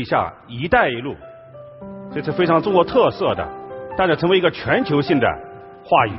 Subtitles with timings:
[0.00, 1.14] 一下“一带一路”，
[2.12, 3.46] 这是非常中国特色的，
[3.96, 5.28] 但是成为一个全球性的
[5.84, 6.12] 话语，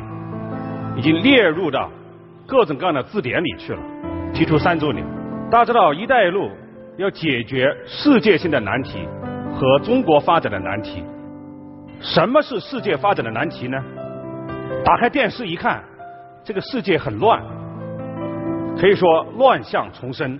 [0.95, 1.89] 已经列入到
[2.45, 3.79] 各种各样的字典里去了。
[4.33, 5.05] 提出三周年，
[5.49, 6.49] 大家知道“一带一路”
[6.97, 8.99] 要解决世界性的难题
[9.55, 11.03] 和中国发展的难题。
[11.99, 13.77] 什么是世界发展的难题呢？
[14.85, 15.83] 打开电视一看，
[16.43, 17.41] 这个世界很乱，
[18.79, 20.39] 可以说乱象丛生。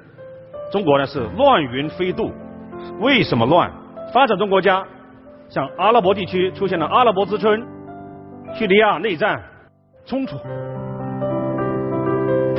[0.72, 2.32] 中国呢是乱云飞渡。
[3.00, 3.72] 为什么乱？
[4.14, 4.86] 发展中国家
[5.50, 7.66] 像阿拉伯地区出现了阿拉伯之春，
[8.54, 9.42] 叙利亚内战
[10.06, 10.36] 冲突；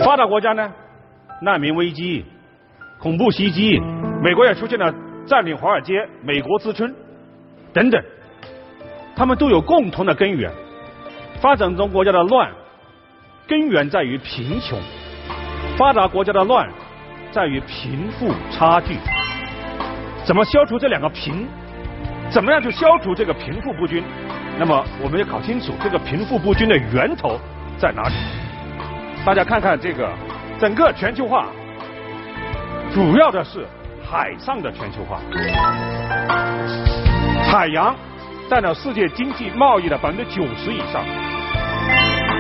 [0.03, 0.73] 发达国家呢，
[1.43, 2.25] 难民危机、
[2.99, 3.79] 恐怖袭击，
[4.23, 4.95] 美国也出现了
[5.27, 6.95] 占领华尔街、美国之春
[7.73, 8.03] 等等。
[9.15, 10.51] 他们都有共同的根源。
[11.41, 12.51] 发展中国家的乱，
[13.47, 14.79] 根源在于贫穷；
[15.77, 16.69] 发达国家的乱，
[17.31, 18.97] 在于贫富差距。
[20.25, 21.49] 怎么消除这两个贫？
[22.31, 24.03] 怎么样去消除这个贫富不均？
[24.59, 27.39] 那么我们要搞清楚这个贫富不均的源头
[27.77, 28.15] 在哪里。
[29.25, 30.11] 大家看看这个
[30.59, 31.47] 整个全球化，
[32.93, 33.67] 主要的是
[34.03, 35.21] 海上的全球化，
[37.51, 37.95] 海洋
[38.49, 41.05] 占了世界经济贸易的百分之九十以上。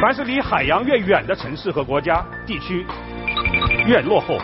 [0.01, 2.87] 凡是离海洋越远的城市和国家地区，
[3.87, 4.39] 越落后。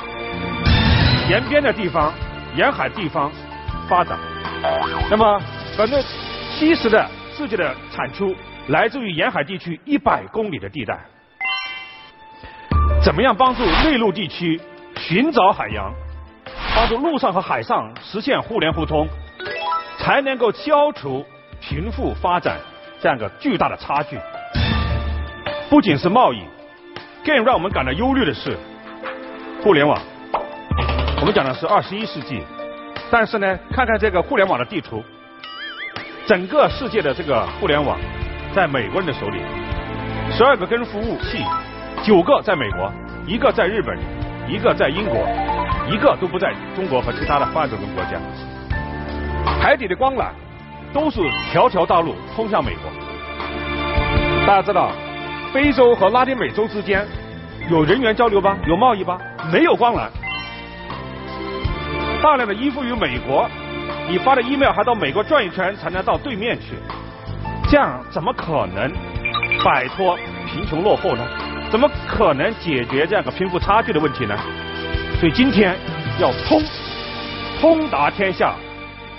[1.30, 2.12] 沿边的地方。
[2.56, 3.30] 沿海地方
[3.88, 4.18] 发展，
[5.10, 5.38] 那么
[5.76, 6.02] 百分之
[6.50, 8.34] 七十的世界的产出
[8.68, 10.98] 来自于沿海地区一百公里的地带。
[13.02, 14.60] 怎么样帮助内陆地区
[14.96, 15.92] 寻找海洋，
[16.74, 19.06] 帮助陆上和海上实现互联互通，
[19.98, 21.24] 才能够消除
[21.60, 22.58] 贫富发展
[23.00, 24.18] 这样一个巨大的差距？
[25.70, 26.42] 不仅是贸易，
[27.24, 28.58] 更让我们感到忧虑的是
[29.62, 29.96] 互联网。
[31.20, 32.42] 我们讲的是二十一世纪，
[33.10, 35.04] 但是呢，看看这个互联网的地图，
[36.26, 37.98] 整个世界的这个互联网
[38.54, 39.40] 在美国人的手里，
[40.30, 41.44] 十二个根服务器，
[42.04, 42.90] 九个在美国，
[43.26, 43.98] 一个在日本，
[44.48, 45.26] 一个在英国，
[45.90, 48.12] 一个都不在中国和其他的发展中国家。
[49.60, 50.28] 海底的光缆
[50.94, 52.90] 都是条条大路通向美国。
[54.46, 54.92] 大家知道，
[55.52, 57.04] 非洲和拉丁美洲之间
[57.68, 58.56] 有人员交流吧？
[58.66, 59.18] 有贸易吧？
[59.52, 60.08] 没有光缆。
[62.22, 63.48] 大量的依附于美国，
[64.08, 66.74] 你发的 email 还到美国转一圈才能到对面去，
[67.70, 68.90] 这样怎么可能
[69.64, 71.24] 摆脱贫穷落后呢？
[71.70, 74.36] 怎么可能解决这样个贫富差距的问题呢？
[75.20, 75.76] 所以今天
[76.18, 76.60] 要通，
[77.60, 78.54] 通达天下，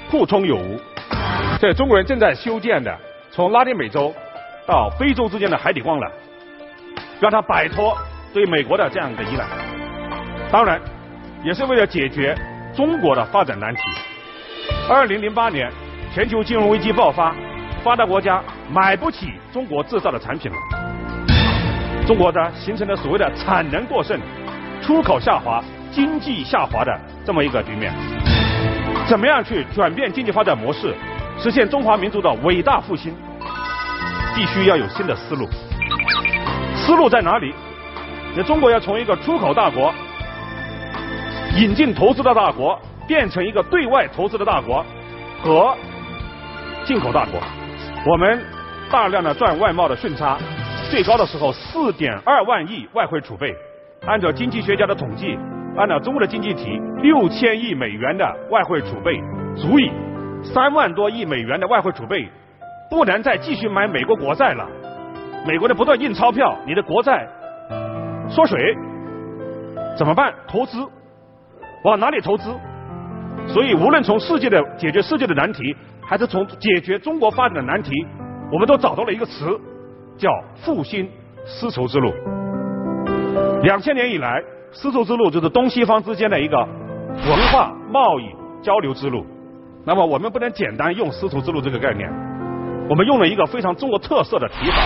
[0.10, 0.80] 互通有无。
[1.60, 2.96] 这中国人正在修建的
[3.32, 4.14] 从拉丁美洲
[4.68, 6.10] 到非洲之间的海底光缆，
[7.22, 7.98] 让它摆脱
[8.34, 9.46] 对美国的这样的依赖。
[10.52, 10.82] 当然，
[11.46, 12.38] 也是为了解决。
[12.80, 13.82] 中国的发展难题。
[14.90, 15.70] 二零零八年，
[16.16, 17.36] 全球金融危机爆发，
[17.84, 18.42] 发达国家
[18.72, 20.58] 买不起中国制造的产品了，
[22.08, 24.18] 中国呢形成了所谓的产能过剩、
[24.82, 27.92] 出口下滑、经济下滑的这么一个局面。
[29.10, 30.96] 怎么样去转变经济发展模式，
[31.38, 33.14] 实现中华民族的伟大复兴？
[34.34, 35.46] 必须要有新的思路。
[36.78, 37.54] 思路在哪里？
[38.38, 39.94] 那中国要从一个出口大国。
[41.58, 44.86] 引进投资的大国变成一个对外投资的大国
[45.42, 45.76] 和
[46.86, 47.40] 进口大国，
[48.06, 48.42] 我们
[48.92, 50.38] 大量的赚外贸的顺差，
[50.90, 53.54] 最高的时候四点二万亿外汇储备，
[54.06, 55.38] 按照经济学家的统计，
[55.76, 59.20] 按照中国的经济体六千亿美元的外汇储备，
[59.56, 59.92] 足以
[60.44, 62.30] 三万多亿美元的外汇储备，
[62.90, 64.68] 不能再继续买美国国债了，
[65.46, 67.28] 美国的不断印钞票，你的国债。
[68.30, 68.76] 缩水，
[69.98, 70.34] 怎么办？
[70.48, 70.78] 投资。
[71.84, 72.50] 往哪里投资？
[73.48, 77.92] 所以，无论从世界的解决世界的难题，还是从解决中国发展的难题，
[78.52, 79.60] 我们都找到了一个词，
[80.18, 81.10] 叫复兴
[81.46, 82.14] 丝绸之路。
[83.64, 88.26] 两千年以来，丝绸之路就是东西方之间的一个文化贸易
[88.62, 89.26] 交流之路。
[89.86, 92.08] 那么，我们不能简单用丝绸之路这个概念，
[92.90, 94.78] 我们用了一个非常中国特色的提法，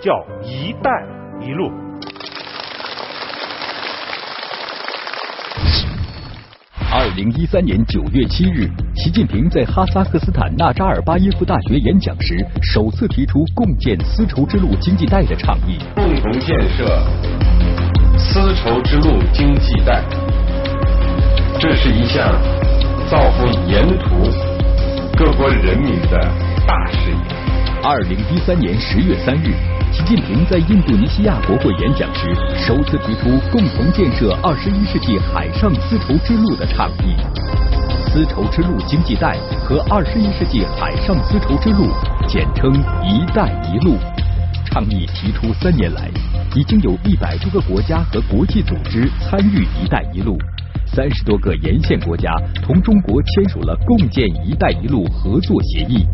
[0.00, 0.90] 叫“一带
[1.40, 1.70] 一路”。
[6.98, 15.76] 二零一三年九月七日，习近平在哈萨克斯坦纳扎尔巴耶夫大学演讲时，首次提出共建丝绸之路经济带的倡议。
[15.94, 17.06] 共同建设
[18.16, 20.02] 丝绸之路经济带，
[21.60, 22.32] 这是一项
[23.10, 24.16] 造福沿途
[25.18, 26.18] 各国人民的
[26.66, 27.18] 大事业。
[27.82, 29.75] 二零一三年十月三日。
[29.92, 37.16] 习近平在印度尼西亚国会演讲时，首次提出共同建设二十一世纪海上丝绸之路的倡议。
[38.08, 41.88] 丝绸之路经济带和二十一世纪海上丝绸之路，
[42.28, 42.72] 简称
[43.04, 43.96] “一带一路”。
[44.66, 46.10] 倡议提出三年来，
[46.54, 50.36] 已经有一百多个国家和国际组织参与“一带一路”，
[50.84, 52.30] 三十多个沿线国家
[52.62, 56.04] 同中国签署了共建“一带一路”合作协议。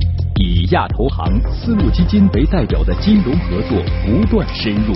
[0.44, 4.93] 以亚投行、丝路基金为代表的金融合作不断深入，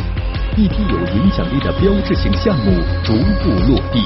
[0.56, 2.72] 一批有影响力的标志性项目
[3.04, 4.02] 逐步落地。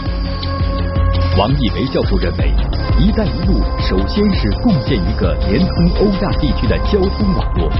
[1.39, 2.53] 王毅维教授认为
[3.01, 7.71] ，“一带一路”首先是共建一个连通欧亚地区的交通网络，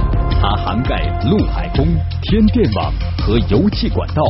[0.41, 0.97] 它涵盖
[1.29, 1.85] 陆海空、
[2.23, 4.23] 天电网和油气管道。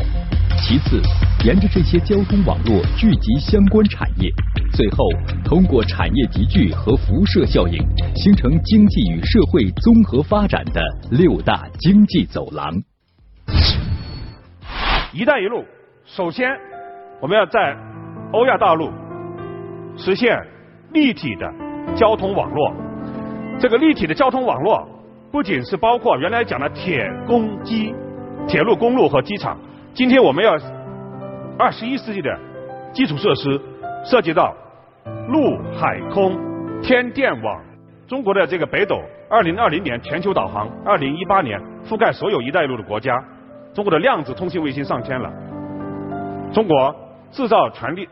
[0.61, 1.01] 其次，
[1.43, 4.29] 沿着这些交通网络聚集相关产业，
[4.73, 4.97] 最后
[5.43, 7.83] 通过产业集聚和辐射效应，
[8.15, 10.79] 形成经济与社会综合发展的
[11.09, 12.71] 六大经济走廊。
[15.11, 15.65] 一带一路，
[16.05, 16.47] 首先
[17.19, 17.75] 我们要在
[18.33, 18.91] 欧亚大陆
[19.97, 20.37] 实现
[20.93, 21.51] 立体的
[21.95, 22.71] 交通网络。
[23.59, 24.87] 这个立体的交通网络，
[25.31, 27.91] 不仅是包括原来讲的铁、公、机、
[28.47, 29.57] 铁路、公路和机场。
[29.95, 30.55] 今天我们要
[31.57, 32.39] 二十一世纪的
[32.91, 33.61] 基础设施，
[34.03, 34.53] 涉及到
[35.27, 36.37] 陆海空
[36.81, 37.61] 天电网。
[38.07, 38.99] 中国的这个北斗，
[39.29, 43.13] 二零二零年全球导航，二零一八年覆盖所有“一带一路”的国家。
[43.73, 45.31] 中国的量子通信卫星上天了。
[46.51, 46.95] 中国
[47.31, 48.09] 制造权力、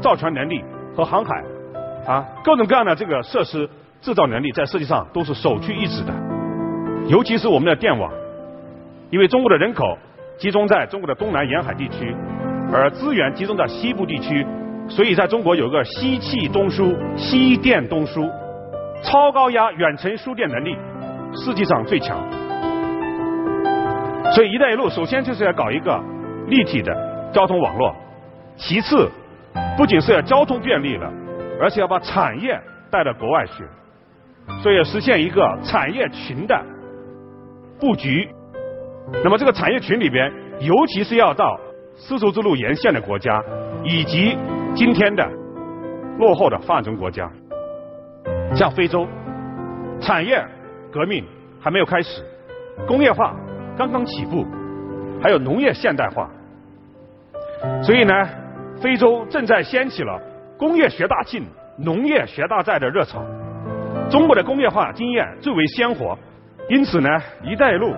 [0.00, 0.62] 造船能力
[0.94, 1.42] 和航海
[2.06, 3.68] 啊，各种各样的这个设施
[4.00, 6.12] 制造能力，在世界上都是首屈一指的。
[7.08, 8.12] 尤其是我们的电网，
[9.10, 9.96] 因为中国的人口。
[10.38, 12.16] 集中在中国的东南沿海地区，
[12.72, 14.46] 而资源集中在西部地区，
[14.88, 18.26] 所以在中国有个西气东输、西电东输，
[19.02, 20.74] 超高压远程输电能力
[21.34, 22.16] 世界上最强。
[24.34, 26.02] 所以“一带一路”首先就是要搞一个
[26.46, 27.94] 立体的交通网络，
[28.56, 29.06] 其次
[29.76, 31.12] 不仅是要交通便利了，
[31.60, 32.58] 而且要把产业
[32.90, 33.64] 带到国外去，
[34.62, 36.58] 所以要实现一个产业群的
[37.78, 38.26] 布局。
[39.22, 41.60] 那么这个产业群里边，尤其是要到
[41.96, 43.42] 丝绸之路沿线的国家，
[43.84, 44.36] 以及
[44.74, 45.28] 今天的
[46.18, 47.30] 落后的发展中国家，
[48.54, 49.06] 像非洲，
[50.00, 50.44] 产业
[50.90, 51.24] 革命
[51.60, 52.22] 还没有开始，
[52.86, 53.34] 工业化
[53.76, 54.44] 刚刚起步，
[55.22, 56.30] 还有农业现代化，
[57.82, 58.12] 所以呢，
[58.80, 60.20] 非洲正在掀起了
[60.58, 61.46] 工业学大进、
[61.78, 63.22] 农业学大寨的热潮。
[64.10, 66.18] 中国的工业化经验最为鲜活，
[66.68, 67.08] 因此呢，
[67.42, 67.94] 一带一路。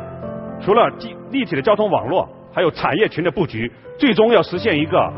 [0.61, 0.89] 除了
[1.31, 5.13] 立体的交通网络，还有产业群的布局，最终要实现一个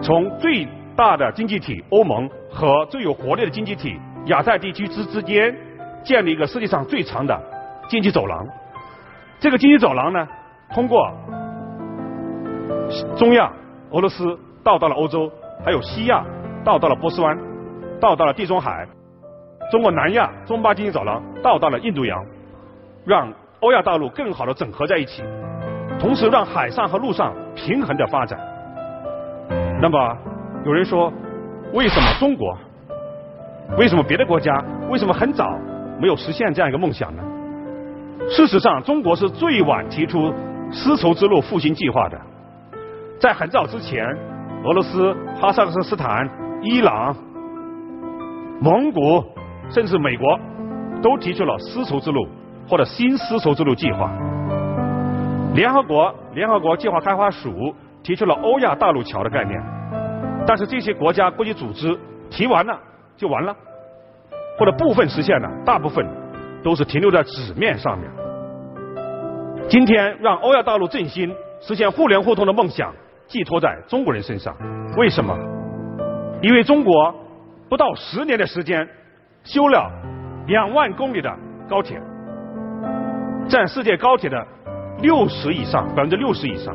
[0.00, 0.64] 从最
[0.94, 5.52] 大的经济体欧盟和最有活力的经济体亚太地区之之间
[6.04, 7.36] 建立一个世界上最长的
[7.88, 8.46] 经济走廊。
[9.40, 10.28] 这个经济走廊呢，
[10.72, 11.12] 通过
[13.16, 13.52] 中亚、
[13.90, 15.28] 俄罗斯到达了欧洲，
[15.64, 16.24] 还有西亚
[16.64, 17.36] 到达了波斯湾，
[18.00, 18.86] 到达了地中海，
[19.72, 22.24] 中国南亚中巴经济走廊到达了印度洋，
[23.04, 23.32] 让。
[23.60, 25.20] 欧亚大陆更好的整合在一起，
[25.98, 28.38] 同时让海上和陆上平衡的发展。
[29.80, 30.16] 那么
[30.64, 31.12] 有人说，
[31.72, 32.56] 为什么中国？
[33.76, 34.64] 为什么别的国家？
[34.88, 35.44] 为什么很早
[36.00, 37.22] 没有实现这样一个梦想呢？
[38.30, 40.32] 事实上，中国是最晚提出
[40.70, 42.18] 丝绸之路复兴计划的。
[43.20, 44.04] 在很早之前，
[44.64, 46.28] 俄罗斯、哈萨克斯坦、
[46.62, 47.14] 伊朗、
[48.60, 49.24] 蒙古，
[49.68, 50.38] 甚至美国，
[51.02, 52.26] 都提出了丝绸之路。
[52.70, 54.12] 或者新丝绸之路计划，
[55.54, 59.60] 联合国联合国计划开发署提出了欧亚大陆桥的概念，
[60.46, 61.98] 但是这些国家国际组织
[62.30, 62.78] 提完了
[63.16, 63.54] 就完了，
[64.58, 66.06] 或者部分实现了，大部分
[66.62, 68.08] 都是停留在纸面上面。
[69.68, 72.94] 今天让欧亚大陆振兴、实现互联互通的梦想
[73.26, 74.54] 寄托在中国人身上，
[74.96, 75.36] 为什么？
[76.40, 77.12] 因为中国
[77.68, 78.88] 不到十年的时间
[79.42, 79.90] 修了
[80.46, 81.30] 两万公里的
[81.68, 82.00] 高铁。
[83.48, 84.46] 占世界高铁的
[85.00, 86.74] 六十以上，百分之六十以上。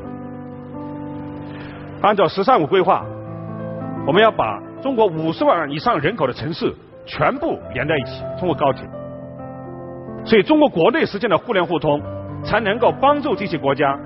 [2.02, 3.06] 按照“十三五”规划，
[4.06, 6.74] 我们要把中国五十万以上人口的城市
[7.06, 8.86] 全部连在一起，通过高铁。
[10.26, 12.02] 所以，中国国内实现了互联互通，
[12.44, 14.00] 才能够帮助这些国家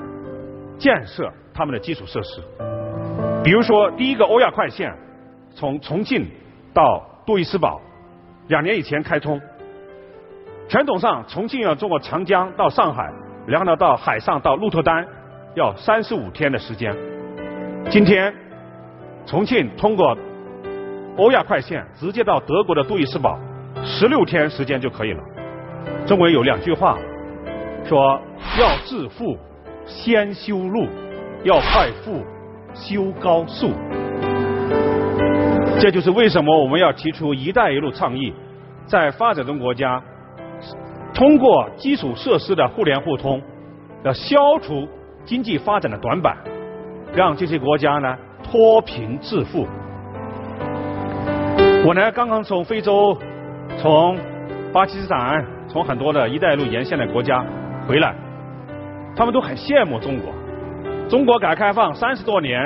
[0.77, 2.41] 建设他们的基础设施。
[3.43, 4.91] 比如说，第一个欧亚快线
[5.53, 6.27] 从重庆
[6.73, 7.79] 到杜伊斯堡，
[8.47, 9.39] 两年以前开通。
[10.69, 13.11] 传统上，重庆要通过长江到上海，
[13.47, 15.07] 然后呢到海上到鹿特丹，
[15.55, 16.93] 要三十五天的时间。
[17.89, 18.33] 今天，
[19.25, 20.17] 重庆通过
[21.15, 23.39] 欧亚快线直接到德国的杜伊斯堡，
[23.85, 25.23] 十六天时间就可以了。
[26.05, 26.97] 中国有两句话，
[27.85, 28.19] 说
[28.59, 29.37] 要致富
[29.85, 30.85] 先修路，
[31.43, 32.25] 要快富
[32.73, 33.71] 修高速。
[35.79, 38.33] 这就是为什么我们要提出“一带一路”倡议，
[38.85, 40.03] 在发展中国家
[41.17, 43.41] 通过基础设施的互联互通，
[44.03, 44.87] 要消除
[45.25, 46.37] 经济发展的短板，
[47.11, 49.67] 让这些国家呢脱贫致富。
[51.83, 53.17] 我呢刚刚从非洲、
[53.79, 54.15] 从
[54.71, 57.43] 巴基斯坦、从很多的一带一路沿线的国家
[57.87, 58.13] 回来，
[59.15, 60.31] 他们都很羡慕中国。
[61.09, 62.61] 中国改革开放三十多年，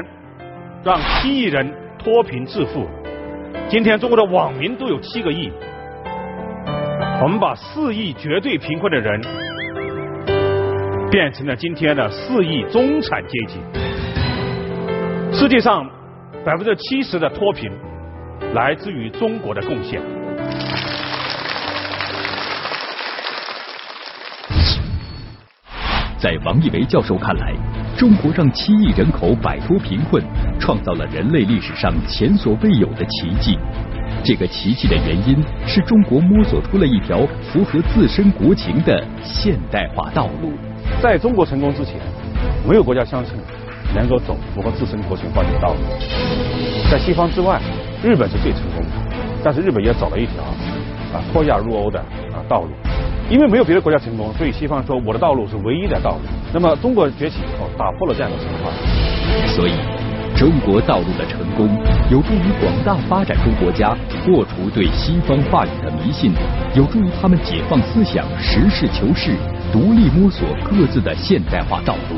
[0.84, 2.86] 让七亿人脱贫致富。
[3.70, 5.50] 今天中国的网民都有七个亿，
[7.22, 9.22] 我们把四亿绝对贫困的人
[11.12, 13.60] 变成了今天的四亿中产阶级。
[15.32, 15.88] 世界上
[16.44, 17.72] 百分之七十的脱贫
[18.56, 20.02] 来自于中国的贡献。
[26.18, 27.54] 在王毅维教授看来，
[27.96, 30.24] 中国让七亿人口摆脱贫困，
[30.60, 33.60] 创造了人类历史上前所未有的奇迹。
[34.24, 40.52] 这个奇迹的原因是中国摸索出了一条符合自身国情的现代化道路。
[41.02, 41.96] 在中国成功之前，
[42.68, 43.34] 没有国家相信
[43.96, 45.80] 能够走符合自身国情发展的道路。
[46.90, 47.60] 在西方之外，
[48.04, 48.92] 日本是最成功的，
[49.44, 50.44] 但是日本也走了一条
[51.14, 52.70] 啊脱亚入欧的啊道路。
[53.30, 56.22] 因为没有别的国家成功，所以西方说我的道路是唯一的道路。
[56.54, 58.70] 那么中国崛起以后，打破了这样的神话。
[59.56, 59.72] 所以，
[60.42, 61.70] 中国道路的成功
[62.10, 63.96] 有助于广大发展中国家
[64.26, 66.34] 破除对西方话语的迷信，
[66.74, 69.36] 有助于他们解放思想、实事求是、
[69.72, 72.18] 独立摸索各自的现代化道路。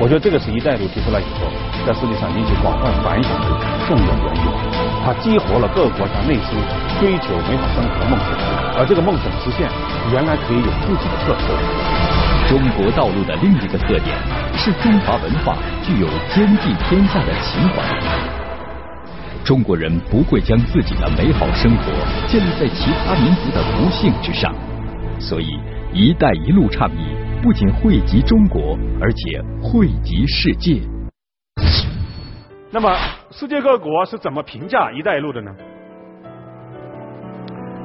[0.00, 1.52] 我觉得这个是一带一路提出来以后，
[1.86, 3.46] 在世界上引起广泛反响的
[3.86, 4.48] 重要原因。
[5.04, 6.56] 它激活了各国家内心
[6.98, 8.32] 追求美好生活的梦想，
[8.80, 9.68] 而这个梦想实现。
[10.10, 12.17] 原来可以有自己的特色。
[12.48, 14.16] 中国道路的另一个特点
[14.54, 17.84] 是中华文化具有兼济天下的情怀。
[19.44, 21.92] 中国人不会将自己的美好生活
[22.26, 24.50] 建立在其他民族的不幸之上，
[25.20, 25.60] 所以
[25.92, 30.80] “一带一路”倡议不仅惠及中国，而且惠及世界。
[32.70, 32.96] 那么，
[33.30, 35.54] 世界各国是怎么评价“一带一路”的呢？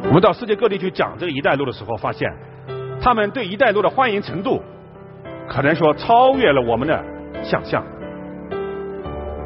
[0.04, 2.30] 我们到世界各地去讲这个“一带一路”的时候，发现
[3.04, 4.62] 他们对“一带一路”的欢迎程度，
[5.50, 7.04] 可能说超越了我们的
[7.44, 7.84] 想象。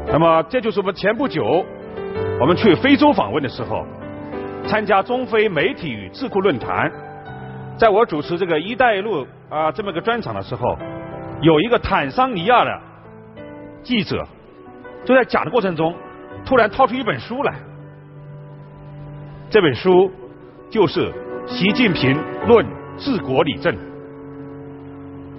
[0.06, 1.66] 那么，这就是我们前不久
[2.40, 3.84] 我们去非洲访问的时候，
[4.68, 6.92] 参加中非媒体与智库论坛，
[7.78, 10.78] 在我主持这个“一带一路”啊这么个专场的时候，
[11.42, 12.80] 有一个坦桑尼亚的
[13.82, 14.24] 记者
[15.04, 15.96] 就在讲的过程中，
[16.46, 17.56] 突然掏出一本书来，
[19.50, 20.12] 这本书。
[20.70, 21.14] 就是
[21.48, 22.14] 习近平
[22.46, 22.66] 论
[22.98, 23.76] 治国理政，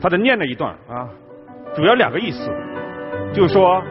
[0.01, 1.09] 他就念了一段啊，
[1.75, 2.51] 主要两个意思，
[3.33, 3.83] 就是说，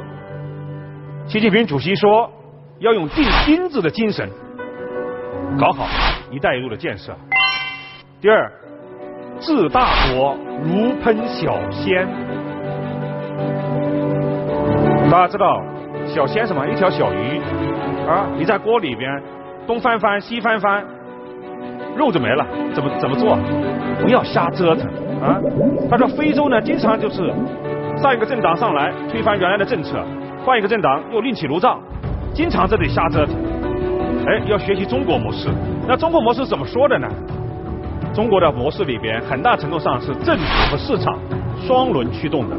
[1.27, 2.31] 习近平主席说
[2.79, 4.29] 要用钉钉子的精神
[5.59, 5.86] 搞好
[6.31, 7.15] “一带一路”的建设。
[8.21, 8.51] 第二，
[9.39, 12.07] 治大国如烹小鲜。
[15.12, 15.62] 大家知道
[16.05, 16.67] 小鲜什么？
[16.67, 17.39] 一条小鱼
[18.07, 19.24] 啊，你在锅里边
[19.65, 20.97] 东翻翻西翻翻。
[21.98, 23.38] 肉就没了，怎么怎么做？
[24.00, 24.86] 不要瞎折腾
[25.22, 25.42] 啊！
[25.89, 27.34] 他说非洲呢，经常就是
[28.01, 30.06] 上一个政党上来推翻原来的政策，
[30.46, 31.80] 换一个政党又另起炉灶，
[32.34, 33.36] 经常这里瞎折腾。
[34.27, 35.50] 哎，要学习中国模式。
[35.88, 37.08] 那中国模式怎么说的呢？
[38.13, 41.18] 中国的模式里边，很大程度上是政府和市场
[41.66, 42.56] 双轮驱动的。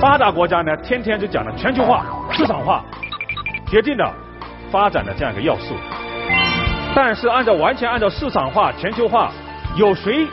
[0.00, 2.84] 发达国家呢，天天就讲的全球化、市场化，
[3.66, 4.12] 决定了
[4.70, 5.74] 发展的这样一个要素。
[6.96, 9.30] 但是按照完全按照市场化、全球化，
[9.76, 10.26] 有谁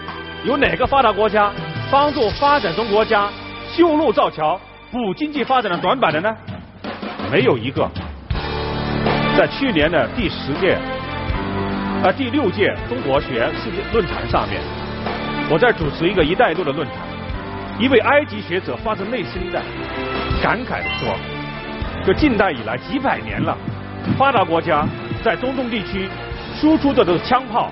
[0.46, 1.52] 有哪个发达国家
[1.92, 3.28] 帮助发展中国家
[3.70, 4.58] 修路造桥、
[4.90, 6.34] 补经济发展的短板的呢？
[7.30, 7.86] 没有一个。
[9.38, 10.78] 在去年的第十届
[12.02, 14.62] 啊第六届中国学世界论坛上面，
[15.50, 16.96] 我在主持一个“一带一路”的论坛，
[17.78, 19.62] 一位埃及学者发自内心的
[20.42, 21.14] 感慨地说
[22.08, 23.58] ：“就近代以来几百年了，
[24.18, 24.88] 发达国家
[25.22, 26.08] 在中东地区。”
[26.64, 27.70] 输出的都是枪炮，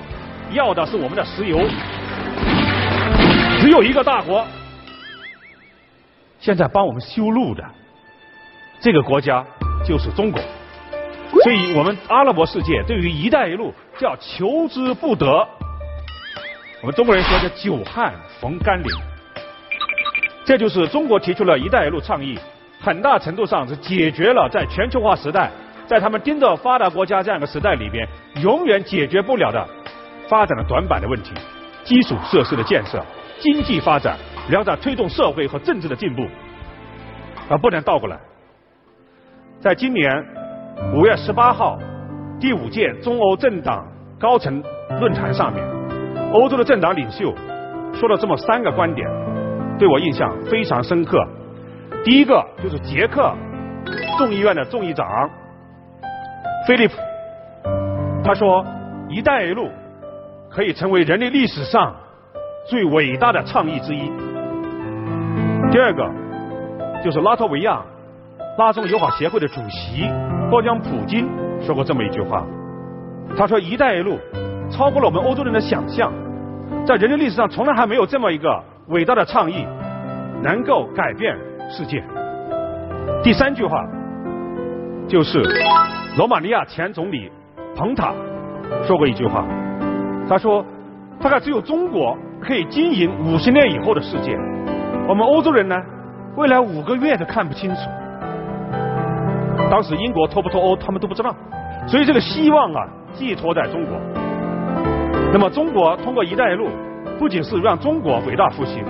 [0.52, 1.58] 要的是我们的石油。
[3.62, 4.46] 只有一个大国
[6.42, 7.64] 现在帮我们修路的，
[8.82, 9.46] 这个国家
[9.88, 10.42] 就是中国。
[11.42, 15.26] 所以我们阿拉伯世界对于“一带一路”叫求之不得。
[16.82, 18.92] 我们中国人说叫“久旱逢甘霖”，
[20.44, 22.38] 这就是中国提出了一带一路倡议，
[22.82, 25.50] 很大程度上是解决了在全球化时代。
[25.92, 28.08] 在他们盯着发达国家这样一个时代里边，
[28.42, 29.68] 永远解决不了的
[30.30, 31.34] 发展的短板的问题，
[31.84, 33.06] 基础设施的建设、
[33.42, 34.18] 经济发展，
[34.50, 36.26] 然后再推动社会和政治的进步，
[37.50, 38.18] 而不能倒过来。
[39.60, 40.10] 在今年
[40.94, 41.78] 五月十八号
[42.40, 43.86] 第五届中欧政党
[44.18, 44.64] 高层
[45.02, 45.62] 论坛上面，
[46.32, 47.36] 欧洲的政党领袖
[47.94, 49.06] 说了这么三个观点，
[49.78, 51.22] 对我印象非常深刻。
[52.06, 53.36] 第一个就是捷克
[54.18, 55.06] 众议院的众议长
[56.72, 56.94] 菲利普，
[58.24, 58.66] 他说
[59.12, 59.70] “一带一路”
[60.50, 61.94] 可以成为人类历史上
[62.66, 64.10] 最伟大的倡议之一。
[65.70, 66.10] 第二个
[67.04, 67.82] 就是拉脱维亚
[68.58, 70.10] 拉中友好协会的主席
[70.50, 71.28] 波江普京
[71.62, 72.42] 说过这么一句话，
[73.38, 74.18] 他说“一带一路”
[74.72, 76.10] 超过了我们欧洲人的想象，
[76.88, 79.68] 在人类历史上从来还没有这么一个伟大的倡议
[80.42, 81.38] 能够改变
[81.70, 82.02] 世界。
[83.22, 83.86] 第三句话
[85.10, 85.44] 就是
[86.18, 87.32] 罗马尼亚前总理
[87.74, 88.14] 彭塔
[88.86, 89.46] 说过一句话，
[90.28, 90.66] 他说
[91.22, 94.38] ：“大概只有中国可以经营五十年以后的世界，
[95.08, 95.76] 我们欧洲人呢，
[96.36, 97.82] 未来五个月都看不清楚。”
[99.72, 101.34] 当时英国脱不脱欧，他们都不知道，
[101.88, 103.98] 所以这个希望啊，寄托在中国。
[105.32, 106.68] 那么，中国通过“一带一路”，
[107.18, 108.84] 不仅是让中国伟大复兴，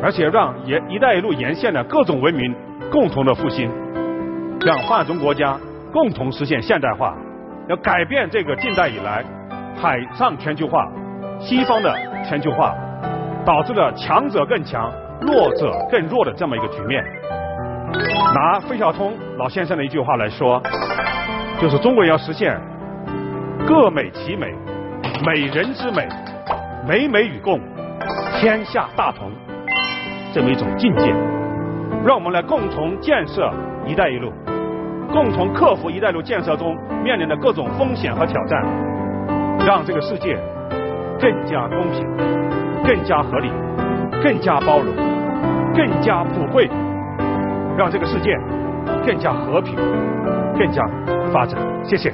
[0.00, 2.54] 而且让沿“一带一路”沿线的各种文明
[2.88, 3.68] 共同的复兴，
[4.60, 5.58] 让发展中国家
[5.96, 7.16] 共同实现现代化，
[7.70, 9.24] 要改变这个近代以来
[9.80, 10.86] 海上全球化、
[11.40, 11.90] 西方的
[12.22, 12.74] 全球化，
[13.46, 17.02] 导致了强者更强、弱者更弱的这么一个局面。
[18.34, 20.62] 拿费孝通老先生的一句话来说，
[21.58, 22.60] 就是中国要实现
[23.66, 24.54] 各美其美、
[25.24, 26.06] 美人之美、
[26.86, 27.58] 美美与共、
[28.38, 29.32] 天下大同
[30.34, 31.10] 这么一种境界。
[32.04, 33.50] 让我们来共同建设
[33.88, 34.30] “一带一路”，
[35.12, 38.62] 共同克服“一带一路”建设中面临的各种风险和挑战，
[39.66, 40.38] 让这个世界
[41.20, 42.06] 更加公平、
[42.84, 43.50] 更加合理、
[44.22, 44.94] 更加包容、
[45.74, 46.68] 更加普惠。
[47.78, 48.34] 让这个世界
[49.04, 49.76] 更加和平、
[50.58, 50.82] 更加
[51.30, 51.60] 发展。
[51.84, 52.10] 谢谢。